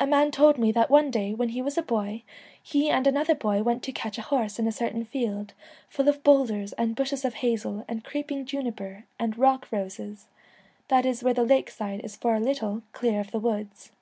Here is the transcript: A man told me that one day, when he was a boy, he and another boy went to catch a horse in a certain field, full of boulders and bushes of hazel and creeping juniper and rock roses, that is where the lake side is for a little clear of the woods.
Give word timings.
A 0.00 0.06
man 0.06 0.30
told 0.30 0.56
me 0.56 0.72
that 0.72 0.88
one 0.88 1.10
day, 1.10 1.34
when 1.34 1.50
he 1.50 1.60
was 1.60 1.76
a 1.76 1.82
boy, 1.82 2.22
he 2.62 2.88
and 2.88 3.06
another 3.06 3.34
boy 3.34 3.62
went 3.62 3.82
to 3.82 3.92
catch 3.92 4.16
a 4.16 4.22
horse 4.22 4.58
in 4.58 4.66
a 4.66 4.72
certain 4.72 5.04
field, 5.04 5.52
full 5.90 6.08
of 6.08 6.22
boulders 6.24 6.72
and 6.78 6.96
bushes 6.96 7.22
of 7.22 7.34
hazel 7.34 7.84
and 7.86 8.02
creeping 8.02 8.46
juniper 8.46 9.04
and 9.18 9.36
rock 9.36 9.68
roses, 9.70 10.28
that 10.88 11.04
is 11.04 11.22
where 11.22 11.34
the 11.34 11.44
lake 11.44 11.68
side 11.68 12.00
is 12.02 12.16
for 12.16 12.34
a 12.34 12.40
little 12.40 12.80
clear 12.94 13.20
of 13.20 13.30
the 13.30 13.38
woods. 13.38 13.92